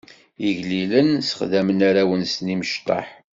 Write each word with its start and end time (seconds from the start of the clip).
Igellilen 0.47 1.09
ssexdamen 1.21 1.79
arraw-nsen 1.87 2.51
imecṭaḥ. 2.53 3.07